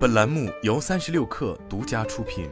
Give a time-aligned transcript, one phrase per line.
[0.00, 2.48] 本栏目由三十六氪独家出品。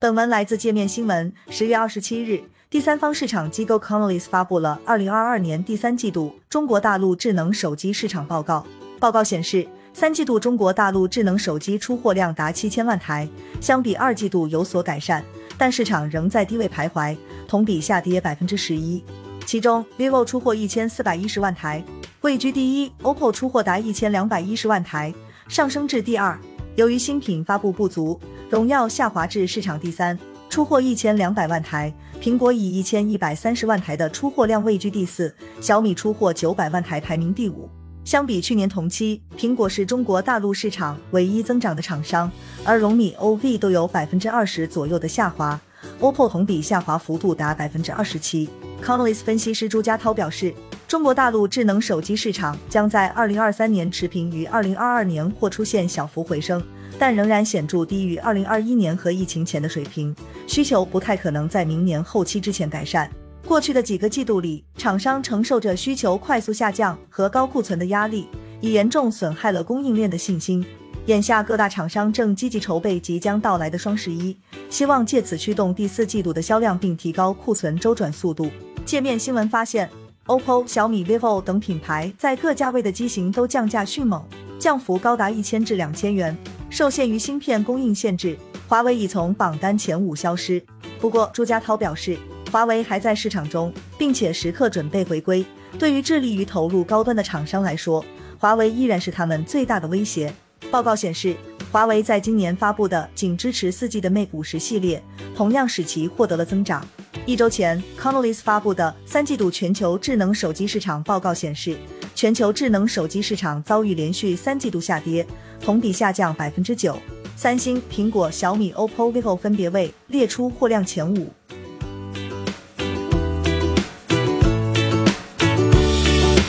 [0.00, 1.30] 本文来自界面新闻。
[1.50, 8.66] 十月二十七日，第三方市场机构 Canalys 发布了二零二二年第三季度中国大陆智能手机市场报告。
[8.98, 13.28] 报告显示，三季度中国大陆智能手机出货量达七千万台，
[13.60, 15.22] 相比二季度有所改善，
[15.58, 17.14] 但市场仍在低位徘徊，
[17.46, 19.04] 同比下跌百分之十一。
[19.44, 21.84] 其中，vivo 出货一千四百一十万台，
[22.24, 25.12] 位居第一；OPPO 出货达一千两百一十万台，
[25.46, 26.38] 上升至第二。
[26.74, 31.92] 由于新品发布不足，荣耀下滑至市场第三，出货一千两百万台；
[32.22, 37.68] 苹果以一千一百三十万台的出货量位居第四，小米出货九百万台排名第五。
[38.06, 42.32] 相比去年同期，苹果是中国大陆市场唯一增长的厂商，
[42.64, 45.60] 而荣米、OV 都有百分之二十左右的下滑
[46.00, 48.48] ，OPPO 同比下滑幅度达百分之二十七。
[48.82, 50.54] Canalys 分析师朱家涛表示，
[50.86, 56.62] 中国大陆智能手机市场将在二零二三年持平于二零二二年或出现小幅回升，
[56.98, 60.14] 但仍然显著低于二零二一年和疫情前的水平，
[60.46, 63.10] 需求不太可能在明年后期之前改善。
[63.46, 68.28] 过去的几个季度里，厂商承受着需求快速下降和高库存的压力，
[68.60, 70.64] 已严重损害了供应链的信心。
[71.06, 74.36] 眼下，各大厂商正积极筹备即将到来的双十一，
[74.70, 78.50] 希望借此驱动第四季度的销量，并提高库存周转速度。
[78.86, 79.88] 界面新闻发现
[80.26, 84.22] ，OPPO、小米、vivo 等品牌在各价位的机型都降价迅猛，
[84.58, 86.36] 降幅高达一千至两千元。
[86.70, 88.36] 受限于芯片供应限制，
[88.66, 90.60] 华为已从榜单前五消失。
[91.00, 92.18] 不过，朱家涛表示，
[92.50, 95.44] 华为还在市场中，并且时刻准备回归。
[95.78, 98.04] 对于致力于投入高端的厂商来说，
[98.38, 100.32] 华为依然是他们最大的威胁。
[100.70, 101.36] 报告显示，
[101.70, 105.02] 华为在今年发布的仅支持四 G 的 Mate 五十系列，
[105.36, 106.84] 同样使其获得了增长。
[107.26, 111.74] 一周前，Canalys 发布的三季度全球智能手机市场报告显示，
[112.14, 115.26] 全球智能手机市场遭遇连续三季度下跌，
[115.58, 116.98] 同比下降百分之九。
[117.34, 121.32] 三星、苹果、小米、OPPO、vivo 分别位列出货量前五。